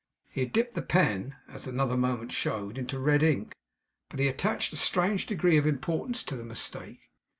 He 0.31 0.41
had 0.41 0.51
dipped 0.51 0.73
the 0.73 0.81
pen, 0.81 1.35
as 1.47 1.67
another 1.67 1.95
moment 1.95 2.31
showed, 2.31 2.79
into 2.79 2.97
red 2.97 3.21
ink. 3.21 3.53
But 4.09 4.19
he 4.19 4.27
attached 4.27 4.73
a 4.73 4.75
strange 4.75 5.27
degree 5.27 5.57
of 5.57 5.67
importance 5.67 6.23
to 6.23 6.35
the 6.35 6.43
mistake. 6.43 7.11